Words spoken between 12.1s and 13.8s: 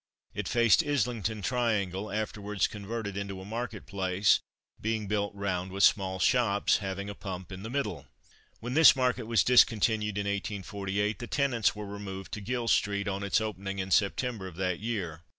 to Gill street, on its opening